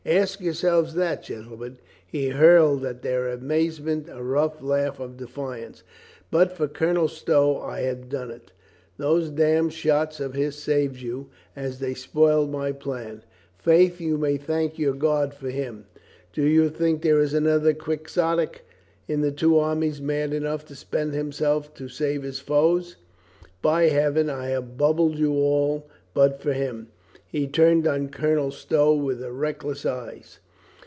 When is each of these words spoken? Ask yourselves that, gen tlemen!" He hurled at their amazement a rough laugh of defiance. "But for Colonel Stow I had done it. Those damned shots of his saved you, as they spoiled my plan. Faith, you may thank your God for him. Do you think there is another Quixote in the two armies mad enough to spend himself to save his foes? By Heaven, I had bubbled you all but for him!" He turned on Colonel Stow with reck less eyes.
Ask 0.03 0.41
yourselves 0.41 0.95
that, 0.95 1.21
gen 1.21 1.43
tlemen!" 1.43 1.75
He 2.07 2.29
hurled 2.29 2.83
at 2.83 3.03
their 3.03 3.27
amazement 3.29 4.07
a 4.09 4.23
rough 4.23 4.59
laugh 4.59 4.99
of 4.99 5.15
defiance. 5.15 5.83
"But 6.31 6.51
for 6.53 6.67
Colonel 6.67 7.07
Stow 7.07 7.61
I 7.61 7.81
had 7.81 8.09
done 8.09 8.31
it. 8.31 8.51
Those 8.97 9.29
damned 9.29 9.73
shots 9.73 10.19
of 10.19 10.33
his 10.33 10.55
saved 10.55 11.01
you, 11.01 11.29
as 11.55 11.77
they 11.77 11.93
spoiled 11.93 12.49
my 12.49 12.71
plan. 12.71 13.23
Faith, 13.59 14.01
you 14.01 14.17
may 14.17 14.37
thank 14.37 14.79
your 14.79 14.95
God 14.95 15.35
for 15.35 15.51
him. 15.51 15.85
Do 16.33 16.41
you 16.45 16.69
think 16.71 17.03
there 17.03 17.19
is 17.21 17.35
another 17.35 17.71
Quixote 17.73 18.59
in 19.07 19.21
the 19.21 19.31
two 19.31 19.59
armies 19.59 20.01
mad 20.01 20.33
enough 20.33 20.65
to 20.65 20.75
spend 20.75 21.13
himself 21.13 21.75
to 21.75 21.87
save 21.87 22.23
his 22.23 22.39
foes? 22.39 22.95
By 23.61 23.83
Heaven, 23.89 24.31
I 24.31 24.47
had 24.47 24.79
bubbled 24.79 25.19
you 25.19 25.33
all 25.35 25.87
but 26.15 26.41
for 26.41 26.53
him!" 26.53 26.87
He 27.33 27.47
turned 27.47 27.87
on 27.87 28.09
Colonel 28.09 28.51
Stow 28.51 28.93
with 28.93 29.23
reck 29.23 29.63
less 29.63 29.85
eyes. 29.85 30.39